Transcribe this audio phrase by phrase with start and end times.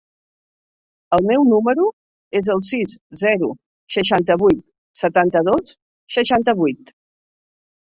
[1.17, 1.85] El meu número
[2.39, 3.51] es el sis, zero,
[3.99, 4.65] seixanta-vuit,
[5.05, 5.77] setanta-dos,
[6.19, 6.95] seixanta-vuit.